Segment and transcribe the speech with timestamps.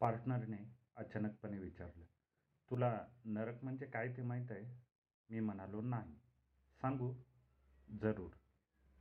[0.00, 0.58] पार्टनरने
[0.96, 2.04] अचानकपणे विचारलं
[2.70, 4.64] तुला नरक म्हणजे काय ते माहीत आहे?
[5.30, 6.14] मी म्हणालो नाही.
[6.80, 7.12] सांगू?
[8.00, 8.30] जरूर.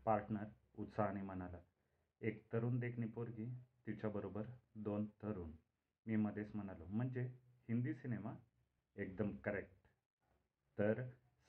[0.05, 0.45] पार्टनर
[0.77, 1.57] उत्साहाने म्हणाला
[2.21, 3.45] एक तरुण देखणी पोरगी
[3.87, 4.43] तिच्याबरोबर
[4.75, 5.51] दोन तरुण.
[6.05, 7.21] मी मध्येच म्हणालो म्हणजे
[7.69, 8.33] हिंदी सिनेमा?
[8.95, 9.71] एकदम करेक्ट.
[10.77, 11.01] तर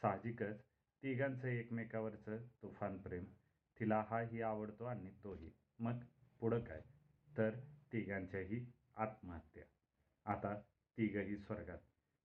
[0.02, 0.60] साहजिकच
[1.02, 3.24] तिघांचं एकमेकावरचं तुफान प्रेम
[3.80, 5.50] तिला हाही आवडतो आणि तोही.
[5.78, 6.04] मग
[6.40, 6.82] पुढं काय?
[7.36, 7.58] तर
[7.92, 8.64] तिघांच्याही
[9.00, 9.64] आत्महत्या.
[10.32, 10.54] आता
[10.98, 11.78] तिघही स्वर्गात.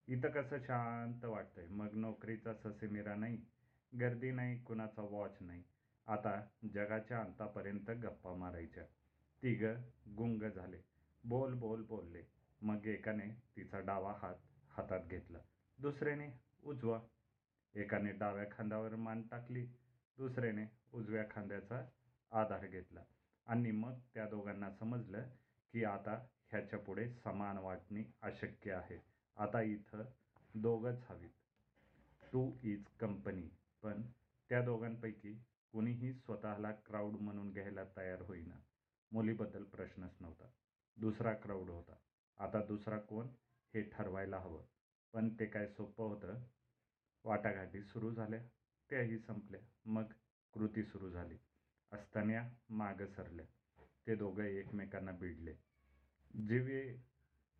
[0.07, 1.67] इथं कसं शांत वाटतंय.
[1.67, 3.37] मग नोकरीचा ससेमिरा नाही.
[3.99, 5.63] गर्दी नाही कुणाचा वॉच नाही.
[6.07, 8.83] आता जगाच्या अंतापर्यंत गप्पा मारायच्या.
[9.43, 9.75] तिघं
[10.17, 10.77] गुंग झाले.
[11.23, 12.23] बोल बोल बोलले.
[12.61, 14.35] मग एकाने तिचा डावा हात
[14.69, 15.39] हातात घेतला.
[15.77, 16.29] दुसऱ्याने
[16.63, 17.01] उजवा.
[17.75, 19.65] एकाने डाव्या खांद्यावर मान टाकली.
[20.17, 21.89] दुसऱ्याने उजव्या खांद्याचा
[22.31, 23.03] आधार घेतला.
[23.47, 25.29] आणि मग त्या दोघांना समजलं
[25.75, 29.01] की आता ह्याच्या पुढे समान वाटणे अशक्य आहे.
[29.37, 30.03] आता इथं
[30.55, 31.29] दोघंच हवीत.
[32.33, 33.49] टू इज कंपनी
[33.83, 34.01] पण
[34.49, 35.33] त्या दोघांपैकी
[35.71, 38.55] कुणीही स्वतःला क्राऊड म्हणून घ्यायला तयार होईना.
[39.11, 40.47] मुलीबद्दल प्रश्नच नव्हता.
[40.97, 41.95] दुसरा क्राऊड होता.
[42.39, 43.27] आता दुसरा कोण
[43.73, 44.63] हे ठरवायला हवं.
[45.13, 46.43] पण ते काय सोपं होतं?
[47.23, 48.39] वाटाघाटी सुरू झाल्या.
[48.89, 49.61] त्याही संपल्या.
[49.85, 50.03] मग
[50.53, 51.37] कृती सुरू झाली.
[51.91, 53.45] असताना मागं सरल्या.
[54.07, 55.55] ते दोघं एकमेकांना भिडले.
[56.35, 57.03] जीवे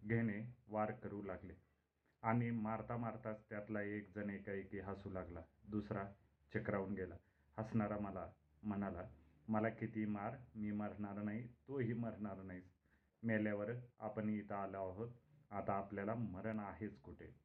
[0.04, 1.54] घेणे वार करू लागले.
[2.22, 5.42] आणि मारता मारताच त्यातला एक जण एकाएकी हसू लागला.
[5.67, 6.06] दुसरा
[6.54, 7.16] चक्रावून गेला.
[7.58, 8.32] हसणारा मला
[8.64, 9.04] म्हणाला
[9.48, 10.38] मला किती मार?
[10.56, 11.48] मी मरणार नाही.
[11.48, 12.64] तोही मरणार नाहीस.
[13.23, 15.10] मेल्यावर आपण इथं आलो आहोत.
[15.52, 17.36] आता आपल्याला मरण आहेच कुठे?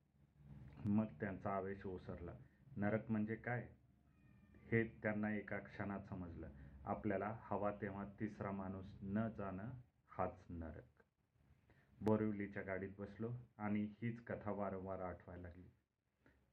[0.84, 2.33] मग त्यांचा आवेश ओसरला.
[2.77, 3.69] नरक म्हणजे काय?
[4.72, 6.48] हे त्यांना एका क्षणात समजलं.
[6.84, 9.70] आपल्याला हवा तेव्हा तिसरा माणूस न जाणं
[10.11, 11.00] हाच नरक.
[12.01, 15.69] बोरिवलीच्या गाडीत बसलो आणि हीच कथा वारंवार आठवायला लागली.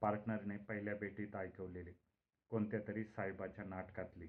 [0.01, 1.93] पार्टनरने पहिल्या भेटीत ऐकवलेली
[2.51, 4.27] कोणत्या तरी साहेबाच्या नाटकातली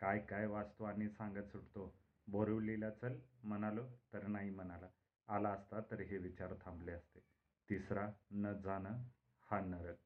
[0.00, 1.92] काय काय वाचतो आणि सांगत सुटतो.
[2.26, 4.88] बोरिवलीला चल म्हणालो तर नाही म्हणाला.
[5.28, 7.20] आला असता तर हे विचार थांबले असते.
[7.68, 9.02] तिसरा न जाणं
[9.50, 9.96] हा नरक.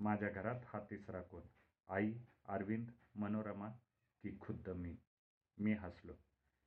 [0.00, 1.42] माझ्या घरात हा तिसरा कोण?
[1.88, 2.12] आई
[2.48, 3.68] अरविंद मनोरमा
[4.24, 4.96] की खुद्द मी?
[5.58, 6.12] मी हसलो.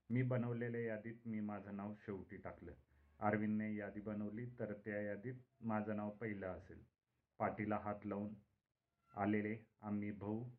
[0.09, 2.71] मी बनवलेल्या यादीत मी माझं नाव शेवटी टाकलं.
[3.19, 6.83] अरविंदने यादी बनवली तर त्या यादीत माझं नाव पहिलं असेल.
[7.39, 8.33] पाठीला हात लावून
[9.15, 10.49] आलेले आम्ही भाऊ.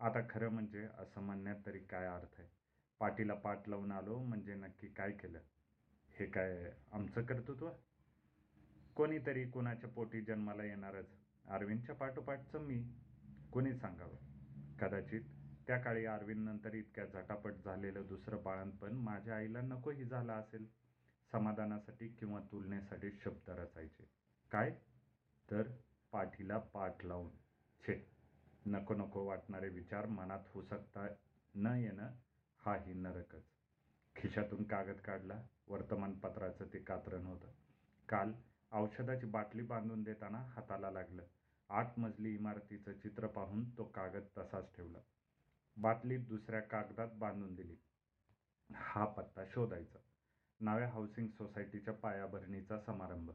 [0.00, 2.48] आता खरं म्हणजे असं म्हणण्यात तरी काय अर्थ आहे?
[2.98, 5.40] पाठीला पाठ लावून आलो म्हणजे नक्की काय केलं?
[6.18, 7.70] हे काय आमचं कर्तृत्व?
[8.96, 11.06] कोणीतरी कुणाच्या पोटी जन्माला येणारच.
[11.48, 12.82] अरविंदच्या पाठोपाठचं मी
[13.52, 14.16] कोणी सांगावं?
[14.76, 15.20] कदाचित
[15.66, 20.81] त्या काळी अरविंद नंतर इतक्या झटापट झालेलं दुसरं बाळणपण माझ्या आईला नकोही झालं असेल.
[21.32, 24.08] समाधानासाठी किंवा तुलनेसाठी शब्द रचायचे.
[24.50, 24.70] काय?
[25.50, 25.62] तर
[26.12, 27.30] पाठीला पाठ लावून.
[27.86, 28.12] छे.
[28.66, 31.06] नको नको वाटणारे विचार मनात हुसकता
[31.54, 32.10] न येणं
[32.58, 33.42] हाही नरकच.
[34.16, 37.50] खिशातून कागद काढला वर्तमानपत्राचं ते कात्रण होतं.
[38.08, 38.32] काल
[38.72, 41.22] औषधाची बाटली बांधून देताना हाताला लागलं.
[41.68, 44.98] आठ मजली इमारतीचं चित्र पाहून तो कागद तसाच ठेवला.
[45.76, 47.76] बाटली दुसऱ्या कागदात बांधून दिली.
[48.74, 49.98] हा पत्ता शोधायचा.
[50.62, 53.30] नव्या हाऊसिंग सोसायटीच्या पायाभरणीचा समारंभ.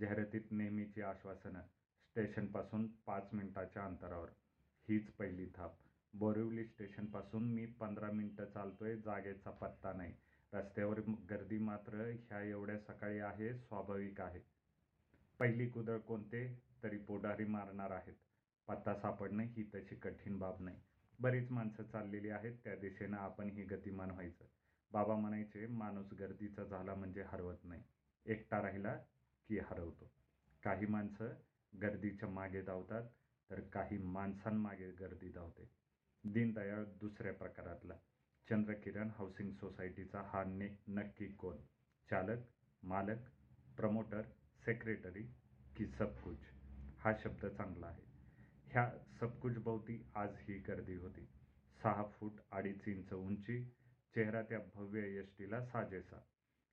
[0.00, 4.28] जाहिरातीत नेहमीची आश्वासनं स्टेशनपासून पाच मिनिटाच्या अंतरावर.
[4.88, 5.74] हीच पहिली थाप.
[6.14, 10.14] बोरिवली स्टेशनपासून मी पंधरा मिनिटं चालतोय जागेचा पत्ता नाही.
[10.52, 11.00] रस्त्यावर
[11.30, 11.94] गर्दी मात्र
[12.28, 14.40] ह्या एवढ्या सकाळी आहे स्वाभाविक आहे.
[15.38, 16.62] पहिली कुदळ कोणते?
[16.82, 18.14] तरी पोडारी मारणार आहेत.
[18.68, 20.80] पत्ता सापडणं ही तशी कठीण बाब नाही.
[21.18, 24.44] बरीच माणसं चाललेली आहेत त्या दिशेनं आपणही गतिमान व्हायचं.
[24.92, 27.82] बाबा म्हणायचे माणूस गर्दीचा झाला म्हणजे हरवत नाही.
[28.26, 28.94] एकटा राहिला
[29.48, 30.10] की हरवतो.
[30.62, 31.34] काही माणसं
[31.82, 33.02] गर्दीच्या मागे धावतात
[33.50, 35.70] तर काही माणसांमागे गर्दी धावते.
[36.24, 37.94] दीनदयाळ दुसऱ्या प्रकारातला.
[38.50, 41.56] चंद्रकिरण हाऊसिंग सोसायटीचा हा ने नक्की कोण?
[42.10, 42.38] चालक
[42.82, 43.18] मालक
[43.76, 44.22] प्रमोटर
[44.64, 45.22] सेक्रेटरी
[45.76, 46.38] की सबकुच
[46.98, 48.02] हा शब्द चांगला आहे.
[48.66, 48.90] ह्या
[49.20, 51.28] सबकुछभोवती आज ही गर्दी होती.
[51.82, 53.72] सहा फूट अडीच इंच उंची
[54.14, 56.20] चेहरा त्या भव्य यष्टीला साजेसा.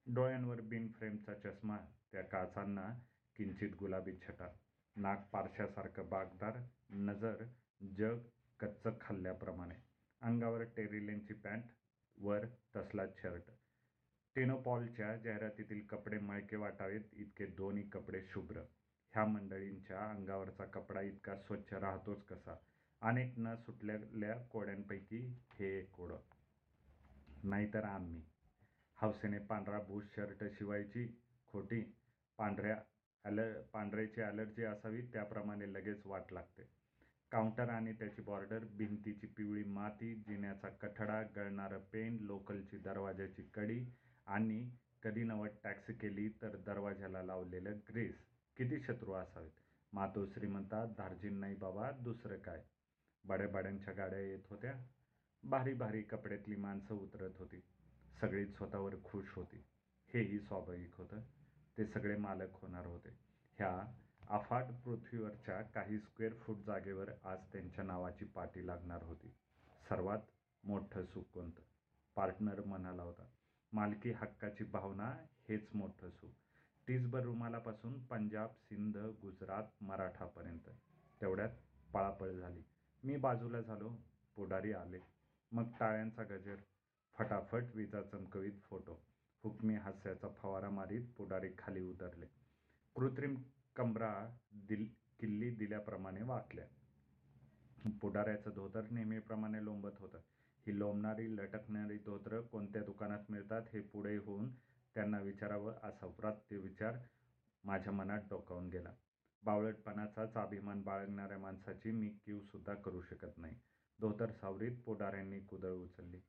[0.05, 1.77] डोळ्यांवर बिन फ्रेमचा चष्मा
[2.11, 2.99] त्या काचांना
[3.35, 4.47] किंचित गुलाबी छटा.
[4.95, 6.57] नाक पारशासारखं बागदार
[6.89, 7.43] नजर
[7.97, 8.17] जग
[8.59, 9.75] कच्चं खाल्ल्याप्रमाणे.
[10.21, 11.63] अंगावर टेरिलेनची पॅन्ट
[12.17, 12.45] वर
[12.75, 13.51] तसलाच शर्ट.
[14.35, 18.59] टेनोपॉलच्या जाहिरातीतील कपडे मळके वाटावेत इतके दोन्ही कपडे शुभ्र.
[19.13, 22.55] ह्या मंडळींच्या अंगावरचा कपडा इतका स्वच्छ राहतोच कसा?
[23.01, 26.17] अनेक न सुटलेल्या कोड्यांपैकी हे एक कोडं.
[27.43, 28.21] नाहीतर आम्ही.
[28.97, 31.05] हौसेने पांढरा बूट शर्ट शिवायची
[31.47, 31.81] खोटी
[32.39, 32.75] पांढऱ्या
[33.25, 36.63] ॲलर पांढऱ्याची ॲलर्जी असावी त्याप्रमाणे लगेच वाट लागते.
[37.31, 43.79] काउंटर आणि त्याची बॉर्डर भिंतीची पिवळी माती जिन्याचा कठडा गळणारं पेन लोकलची दरवाजाची कडी
[44.27, 44.69] आणि
[45.03, 48.15] कधी नवट टॅक्सी केली तर दरवाजाला लावलेलं ग्रीस
[48.57, 49.51] किती शत्रू असावेत?
[49.93, 52.61] मातो श्रीमंता धार्जिन नाही बाबा दुसरं काय?
[53.25, 54.73] बड्या गाड्या येत होत्या.
[55.43, 57.63] भारी भारी कपड्यातली माणसं उतरत होती.
[58.21, 59.63] सगळीच स्वतःवर खुश होती.
[60.13, 61.21] हेही स्वाभाविक होतं.
[61.77, 63.09] ते सगळे मालक होणार होते.
[63.57, 63.95] ह्या
[64.29, 69.33] अफाट पृथ्वीवरच्या काही स्क्वेअर फूट जागेवर आज त्यांच्या नावाची पाटी लागणार होती.
[69.89, 70.19] सर्वात
[70.63, 71.61] मोठं सुख कोणतं
[72.15, 73.23] पार्टनर म्हणाला होता
[73.73, 76.29] मालकी हक्काची भावना हेच मोठं सुख
[76.87, 80.69] टीजभर रुमालापासून पंजाब सिंध गुजरात मराठापर्यंत.
[81.21, 81.49] तेवढ्यात
[81.93, 82.63] पळापळ झाली.
[83.03, 83.89] मी बाजूला झालो.
[84.35, 85.18] पुढारी आले.
[85.51, 86.55] मग टाळ्यांचा गजर.
[87.17, 89.01] फटाफट विजा चमकवीत फोटो.
[89.43, 92.25] हुकमी हास्याचा फवारा मारीत पुढारी खाली उतरले.
[92.95, 93.35] कृत्रिम
[93.75, 94.85] कमरा दिल
[95.19, 96.65] किल्ली दिल्याप्रमाणे वाकल्या.
[98.01, 100.17] पुढाऱ्याचं धोतर नेहमीप्रमाणे लोंबत होतं.
[100.67, 104.51] ही लोंबणारी लटकणारी धोतरं कोणत्या दुकानात मिळतात हे पुढे होऊन
[104.95, 106.97] त्यांना विचारावं असा व्रात्य विचार
[107.63, 108.93] माझ्या मनात डोकावून गेला.
[109.43, 113.55] बावळटपणाचाच अभिमान बाळगणाऱ्या माणसाची मी क्यूसुद्धा करू शकत नाही.
[114.01, 116.19] धोतर सावरीत पुढाऱ्यांनी कुदळ उचलली.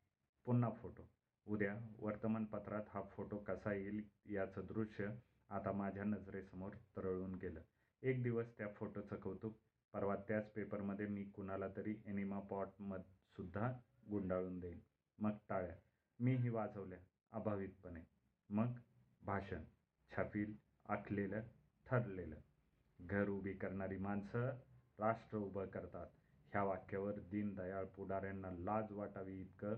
[0.44, 1.02] पुन्हा फोटो.
[1.46, 5.10] उद्या वर्तमानपत्रात हा फोटो कसा येईल याचं दृश्य
[5.50, 7.60] आता माझ्या नजरेसमोर तरळून गेलं.
[8.02, 9.58] एक दिवस त्या फोटोचं कौतुक.
[9.92, 13.00] परवा त्याच पेपरमध्ये मी कुणाला तरी एनिमा पॉटमध
[13.36, 13.72] सुद्धा
[14.10, 14.80] गुंडाळून देईन.
[15.18, 15.76] मग टाळ्या.
[16.20, 16.98] मीही वाजवल्या
[17.32, 18.00] अभावितपणे.
[18.50, 18.66] मग
[19.22, 19.64] भाषण.
[20.16, 20.54] छापील
[20.88, 21.40] आखलेलं
[21.86, 22.36] ठरलेलं.
[23.00, 24.48] घर उभी करणारी माणसं
[24.98, 26.06] राष्ट्र उभं करतात.
[26.52, 29.76] ह्या वाक्यावर दीनदयाळ पुढाऱ्यांना लाज वाटावी इतकं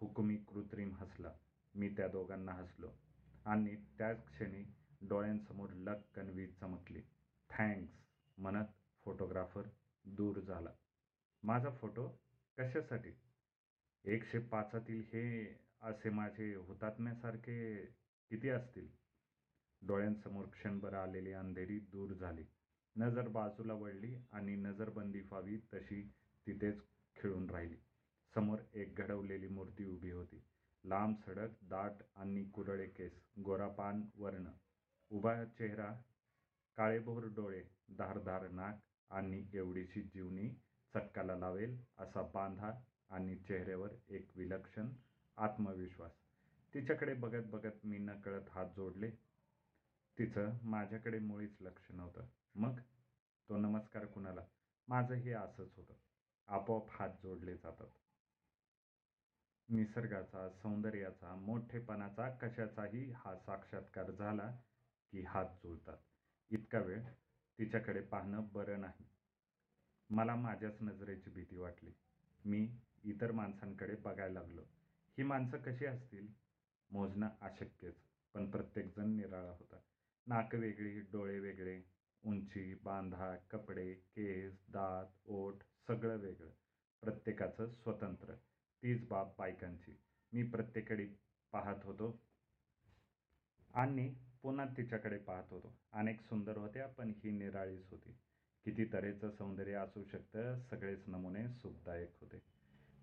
[0.00, 1.32] हुकुमी कृत्रिम हसला.
[1.74, 2.90] मी त्या दोघांना हसलो
[3.44, 4.62] आणि त्याच क्षणी
[5.08, 7.00] डोळ्यांसमोर लक्कन वीज चमकली.
[7.50, 7.94] थँक्स
[8.38, 8.72] म्हणत
[9.04, 9.62] फोटोग्राफर
[10.04, 10.70] दूर झाला.
[11.42, 12.08] माझा फोटो
[12.58, 13.12] कशासाठी?
[14.04, 15.24] एकशे पाचातील हे
[15.82, 17.84] असे माझे हुतात्म्यासारखे
[18.30, 18.88] किती असतील?
[19.82, 22.44] डोळ्यांसमोर क्षणभर आलेली अंधेरी दूर झाली.
[22.96, 26.12] नजर बाजूला वळली आणि नजरबंदी व्हावी तशी
[26.46, 26.80] तिथेच
[27.16, 27.76] खिळून राहिली.
[28.34, 30.42] समोर एक घडवलेली मूर्ती उभी होती.
[30.84, 33.12] लांब सडक दाट आणि कुरळे केस
[33.44, 34.44] गोरापान वर्ण.
[35.10, 36.02] उभा चेहरा
[36.76, 37.62] काळेभोर डोळे
[37.98, 38.78] धारधार नाक
[39.10, 40.48] आणि एवढीशी जीवनी
[40.94, 42.72] चटकाला लावेल असा बांधा
[43.10, 44.88] आणि चेहऱ्यावर एक विलक्षण
[45.36, 46.12] आत्मविश्वास.
[46.74, 49.10] तिच्याकडे बघत बघत मी नकळत हात जोडले.
[50.18, 52.26] तिचं माझ्याकडे मुळीच लक्ष नव्हतं.
[52.58, 52.80] मग
[53.48, 54.40] तो नमस्कार कुणाला?
[54.88, 55.94] माझं हे असंच होतं.
[56.46, 57.86] आपोआप हात जोडले जातात.
[59.68, 64.60] निसर्गाचा सौंदर्याचा मोठेपणाचा कशाचाही हा साक्षात्कार झाला
[65.12, 65.96] की हात जुळतात.
[66.50, 67.02] इतका वेळ
[67.58, 69.04] तिच्याकडे पाहणं बरं नाही.
[70.10, 71.90] मला माझ्याच नजरेची भीती वाटली.
[72.44, 74.62] मी इतर माणसांकडे बघायला लागलो.
[75.18, 76.26] ही माणसं कशी असतील?
[76.90, 77.94] मोजणं अशक्यच
[78.34, 79.76] पण प्रत्येकजण निराळा होता.
[80.26, 85.54] नाक वेगळी डोळे वेगळे उंची बांधा कपडे केस दात ओठ
[85.86, 86.50] सगळं वेगळं.
[87.00, 88.34] प्रत्येकाचं स्वतंत्र.
[88.82, 89.98] तीच बाब बायकांची.
[90.32, 91.06] मी प्रत्येकडे
[91.52, 92.22] पाहत होतो.
[93.74, 95.78] आणि पुन्हा तिच्याकडे पाहत होतो.
[95.92, 98.18] अनेक सुंदर होत्या पण ही निराळीच होती.
[98.64, 102.42] किती तऱ्हेचं सौंदर्य असू शकतं सगळेच नमुने सुखदायक होते.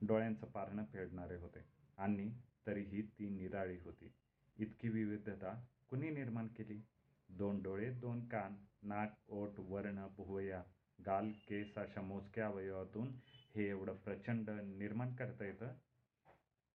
[0.02, 1.60] डोळ्यांचं पारणं फेडणारे होते.
[1.98, 2.34] आणि
[2.68, 4.14] तरीही ती निराळी होती.
[4.58, 6.82] इतकी विविधता कुणी निर्माण केली?
[7.30, 10.64] दोन डोळे दोन कान नाक ओठ वर्ण भुवया
[11.06, 13.08] गाल केस अशा मोजक्या अवयवातून
[13.56, 15.74] हे एवढं प्रचंड निर्माण करता येतं.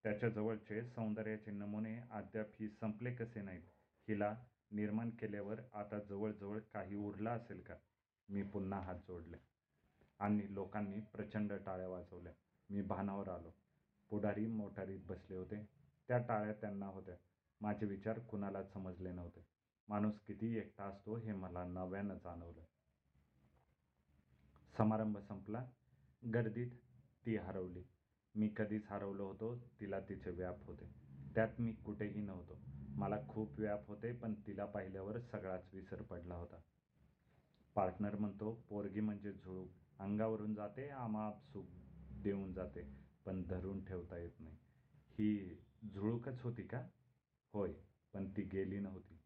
[0.04, 3.62] त्याच्याजवळचे सौंदर्याचे नमुने अद्याप ही संपले कसे नाहीत?
[4.08, 4.34] हिला
[4.70, 7.74] निर्माण केल्यावर आता जवळजवळ काही उरला असेल का?
[8.28, 9.36] मी पुन्हा हात जोडले
[10.18, 12.32] आणि लोकांनी प्रचंड टाळ्या वाजवल्या.
[12.70, 13.50] मी भानावर आलो.
[14.10, 15.68] पुढारी मोटारीत बसले होते.
[16.08, 17.14] त्या टाळ्या त्यांना होत्या.
[17.60, 19.46] माझे विचार कुणालाच समजले नव्हते.
[19.88, 22.64] माणूस किती एकटा असतो हे मला नव्यानं जाणवलं.
[24.78, 25.64] समारंभ संपला.
[26.34, 26.70] गर्दीत
[27.26, 27.82] ती हरवली.
[28.34, 30.92] मी कधीच हरवलो होतो तिला तिचे व्याप होते.
[31.34, 32.58] त्यात मी कुठेही नव्हतो.
[32.96, 36.60] मला खूप व्याप होते पण तिला पाहिल्यावर सगळाच विसर पडला होता.
[37.74, 39.68] पार्टनर म्हणतो पोरगी म्हणजे झुळूक
[39.98, 41.64] अंगावरून जाते आमाप सुख
[42.22, 44.56] देऊन जाते पण धरून ठेवता येत नाही.
[45.18, 45.58] ही
[45.94, 46.88] झुळूकच होती का?
[47.52, 47.72] होय
[48.12, 49.18] पण ती गेली नव्हती.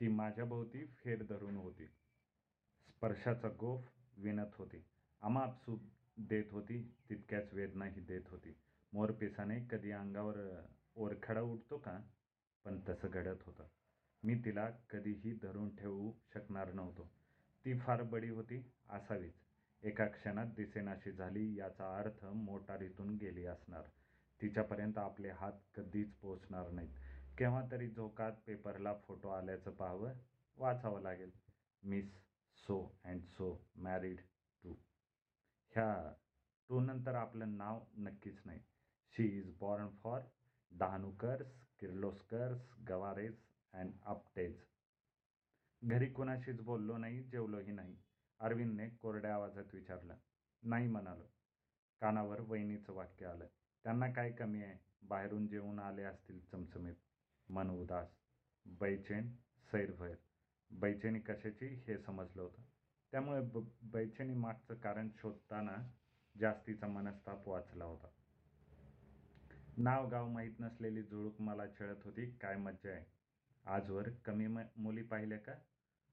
[0.00, 1.86] ती माझ्याभोवती फेर धरून होती.
[2.88, 4.84] स्पर्शाचा गोफ विणत होती.
[5.22, 5.70] अमाप
[6.16, 8.56] देत होती तितक्याच वेदनाही देत होती.
[8.92, 10.64] मोरपिसाने कधी अंगावर
[10.96, 12.00] ओरखडा उठतो का?
[12.64, 13.64] पण तसं घडत होतं.
[14.22, 17.10] मी तिला कधीही धरून ठेवू शकणार नव्हतो.
[17.64, 19.34] ती फार बडी होती असावीच.
[19.82, 23.82] एका क्षणात दिसेनाशी झाली याचा अर्थ मोटारीतून गेली असणार.
[24.42, 26.90] तिच्यापर्यंत आपले हात कधीच पोचणार नाहीत.
[27.40, 30.14] केव्हा तरी झोकात पेपरला फोटो आल्याचं पाहावं
[30.58, 31.30] वाचावं लागेल.
[31.82, 32.10] Miss
[32.56, 33.46] so and so
[33.84, 34.20] married
[34.62, 34.74] to.
[35.74, 36.12] ह्या
[36.70, 38.60] टू नंतर आपलं नाव नक्कीच नाही.
[39.14, 40.20] She is born for
[40.72, 43.40] Dahanukars Kirloskars Gawares
[43.74, 44.60] and Aptes
[45.82, 47.96] घरी कुणाशीच बोललो नाही जेवलोही नाही.
[48.40, 50.16] अरविंदने कोरड्या आवाजात विचारलं
[50.62, 51.30] नाही म्हणालो.
[52.02, 53.46] कानावर वहिनीचं वाक्य आलं
[53.84, 54.78] त्यांना काय कमी आहे?
[55.02, 56.94] बाहेरून जेवून आले असतील चमचमीत.
[57.50, 58.08] मन उदास
[58.80, 59.36] बैचेन
[59.72, 60.16] सैरभैर.
[60.70, 62.62] बैचेनी कशाची हे समजलं होतं.
[63.12, 65.76] त्यामुळे ब बैचेनी मागचं कारण शोधताना
[66.38, 68.08] जास्तीचा मनस्ताप वाचला होता.
[69.78, 72.30] नाव गाव माहीत नसलेली जुळूक मला छळत होती.
[72.30, 73.04] काय मज्जा आहे.
[73.66, 75.52] आजवर कमी म मुली पाहिल्या का?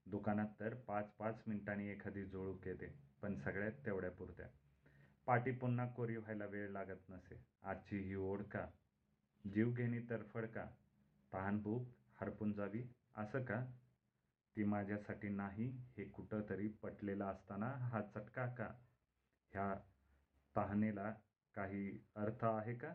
[0.05, 2.87] दुकानात तर पाच पाच मिनिटांनी एखादी जुळूक येते
[3.21, 4.47] पण सगळ्यात तेवढ्या पुरत्या.
[5.25, 7.45] पाठी पुन्हा कोरी व्हायला वेळ लागत नसे.
[7.63, 8.67] आजची ही ओढ का?
[9.53, 10.65] जीवघेणी तरफड का?
[11.33, 11.87] तहानभूक
[12.21, 12.83] हरपून जावी.
[13.15, 13.65] असं का?
[14.55, 18.67] ती माझ्यासाठी नाही हे कुठं तरी पटलेलं असताना हा चटका का?
[19.53, 19.73] ह्या
[20.55, 21.13] तहानेला
[21.55, 22.93] काही अर्थ आहे का?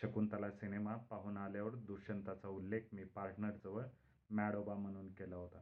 [0.00, 3.84] शकुंतला सिनेमा पाहून आल्यावर दुष्यंताचा उल्लेख मी पार्टनरजवळ
[4.30, 5.60] मॅडोबा म्हणून केला होता.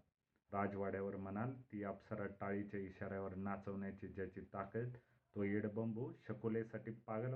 [0.53, 4.97] राजवाड्यावर म्हणाल ती अप्सरा टाळीच्या इशाऱ्यावर नाचवण्याची ज्याची ताकद
[5.35, 7.35] तो येडबंबू शकुलेसाठी पागल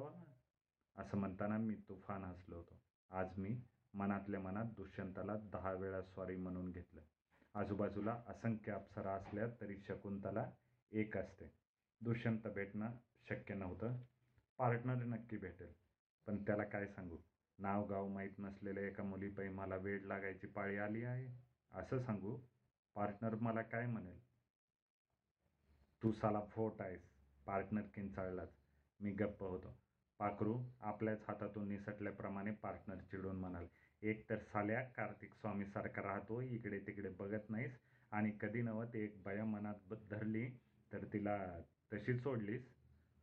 [0.97, 2.80] असं म्हणताना मी तुफान हसलो होतो.
[3.11, 3.61] आज मी
[3.94, 7.00] मनातल्या मनात दुष्यंताला दहा वेळा सॉरी म्हणून घेतलं.
[7.54, 10.50] आजूबाजूला असंख्य अप्सरा असल्या तरी शकुंतला
[10.92, 11.52] एक असते.
[12.00, 12.90] दुष्यंत भेटणं
[13.28, 13.96] शक्य नव्हतं.
[14.58, 15.72] पार्टनर नक्की भेटेल.
[16.26, 17.16] पण त्याला काय सांगू?
[17.58, 21.42] नाव गाव माहीत नसलेल्या एका मुलीपायी मला वेळ लागायची पाळी आली आहे.
[21.72, 22.38] असं सांगू?
[22.94, 24.20] पार्टनर मला काय म्हणेल?
[26.02, 27.02] तू साला फोट आहेस.
[27.46, 28.52] पार्टनर किंचाळलाच.
[29.00, 29.78] मी गप्प होतो.
[30.18, 33.66] पाखरू आपल्याच हातातून निसटल्याप्रमाणे पार्टनर चिडून म्हणाल.
[34.02, 37.78] एक तर साल्या कार्तिक स्वामीसारखा राहतो इकडे तिकडे बघत नाहीस.
[38.11, 40.50] आणि कधी नवत एक बया मनात धरली
[40.92, 41.61] तर तिला
[41.92, 42.68] तशी सोडलीस.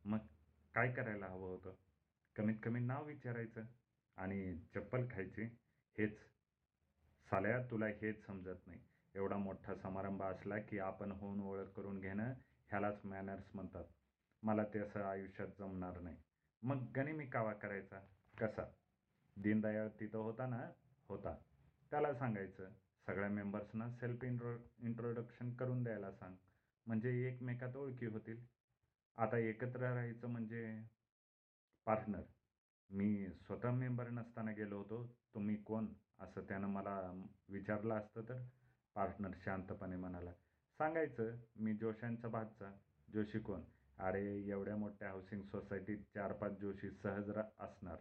[0.05, 0.17] मग
[0.75, 1.73] काय करायला हवं होतं?
[2.35, 3.63] कमीत कमी नाव विचारायचं
[4.17, 5.43] आणि चप्पल खायची.
[5.97, 6.17] हेच.
[7.29, 8.79] साल्या तुला हेच समजत नाही.
[9.15, 12.33] एवढा मोठा समारंभ असला की आपण होऊन ओळख करून घेणं
[12.67, 13.85] ह्यालाच मॅनर्स म्हणतात.
[14.43, 16.17] मला ते असं आयुष्यात जमणार नाही.
[16.61, 17.99] मग गणिमी कावा करायचा?
[18.37, 18.63] कसा?
[19.41, 20.71] दीनदयाळ तिथं होता ना
[21.07, 21.35] होता.
[21.91, 22.69] त्याला सांगायचं
[23.07, 26.35] सगळ्या मेंबर्सना सेल्फ इंट्रो इंट्रोडक्शन करून द्यायला सांग.
[26.85, 28.45] म्हणजे एकमेकात ओळखी होतील.
[29.17, 30.81] आता एकत्र राहायचं म्हणजे
[31.85, 32.21] पार्टनर.
[32.89, 35.15] मी स्वतः मेंबर नसताना गेलो होतो.
[35.33, 35.87] तुम्ही कोण?
[36.19, 38.41] असं त्यानं मला विचारलं असतं तर
[38.95, 40.31] पार्टनर शांतपणे म्हणाला
[40.79, 42.71] सांगायचं मी जोशांचा भातचा.
[43.13, 43.61] जोशी कोण?
[43.97, 47.29] अरे एवढ्या मोठ्या हाऊसिंग सोसायटीत चार पाच जोशी सहज
[47.59, 47.97] असणार.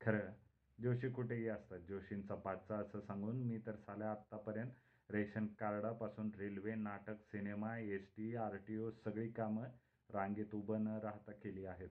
[0.00, 0.32] खरं
[0.78, 1.78] जोशी कुठेही असतात.
[1.88, 8.34] जोशींचा भातचा असं सांगून मी तर साल्या आत्तापर्यंत रेशन कार्डापासून रेल्वे नाटक cinema S T
[8.36, 9.64] R T O सगळी कामं
[10.10, 11.88] रांगेत उभं न राहता केली आहेत.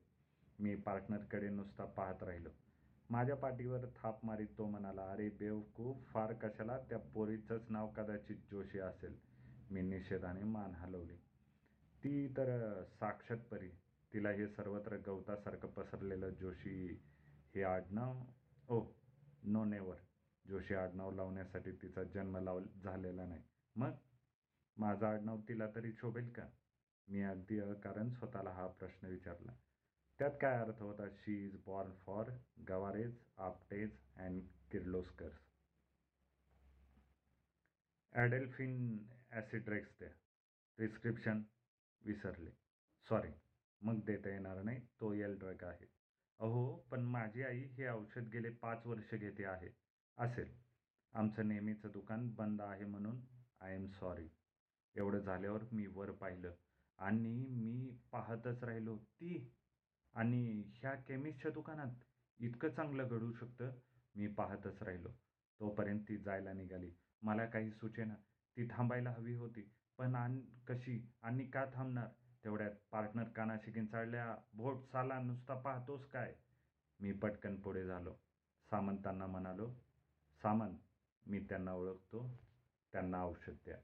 [0.59, 2.49] मी पार्टनरकडे नुसता पाहत राहिलो.
[3.09, 6.77] माझ्या पाठीवर थाप मारीत तो म्हणाला अरे बेवकूफ फार कशाला?
[6.89, 9.17] त्या पोरीचंच नाव कदाचित जोशी असेल.
[9.71, 11.15] मी निषेधाने मान हलवली.
[12.03, 13.69] ती तर साक्षात परी.
[14.13, 16.99] तिला हे सर्वत्र गवतासारखं पसरलेलं जोशी
[17.55, 18.19] हे आडनाव
[18.69, 18.79] ओ
[19.43, 19.95] नो नेवर
[20.45, 23.41] जोशी आडनाव लावण्यासाठी तिचा जन्म लाव झालेला नाही.
[23.75, 23.91] मग?
[24.77, 26.47] माझं आडनाव तिला तरी शोभेल का?
[27.07, 29.51] मी अगदी अकारण स्वतःला हा प्रश्न विचारला.
[30.19, 31.09] त्यात काय अर्थ होता?
[31.09, 32.29] She is born for
[32.69, 34.41] Gawares Aptes and
[34.71, 35.41] Kirloskars
[38.13, 40.09] Adelphane Esidrex द्या
[40.77, 41.41] प्रिस्क्रिप्शन
[42.01, 42.51] विसरले.
[43.09, 43.31] सॉरी
[43.81, 44.79] मग देता येणार नाही.
[44.79, 45.85] तो एल ड्रग आहे.
[46.43, 49.69] अहो पण माझी आई हे औषध गेले पाच वर्ष घेते आहे.
[50.17, 50.49] असेल.
[51.13, 53.21] आमचं नेहमीचं दुकान बंद आहे म्हणून
[53.61, 54.27] आय एम सॉरी
[54.95, 56.53] एवढं झाल्यावर मी वर पाहिलं
[56.97, 59.53] आणि मी पाहतच राहिलो ती
[60.13, 62.03] आणि ह्या केमिस्टच्या दुकानात
[62.39, 63.71] इतकं चांगलं घडू शकतं?
[64.15, 65.09] मी पाहतच राहिलो.
[65.59, 66.91] तोपर्यंत ती जायला निघाली.
[67.21, 68.13] मला काही सुचेना.
[68.57, 69.71] ती थांबायला हवी होती.
[69.97, 71.11] पण आण कशी?
[71.21, 72.07] आणि का थांबणार?
[72.43, 76.33] तेवढ्यात पार्टनर कानाशी किंचाळल्या भोट साला नुसता पाहतोस काय?
[76.99, 78.13] मी पटकन पुढे झालो.
[78.71, 79.69] सामंतांना म्हणालो
[80.41, 80.77] सामंत
[81.25, 82.27] मी त्यांना ओळखतो
[82.91, 83.77] त्यांना औषध द्या.